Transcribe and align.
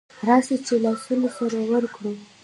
راسئ 0.27 0.55
چي 0.65 0.75
لاسونه 0.83 1.29
سره 1.37 1.59
ورکړو 1.71 2.11